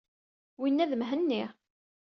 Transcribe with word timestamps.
Winna 0.59 0.85
d 0.89 0.93
Mhenni. 0.99 1.43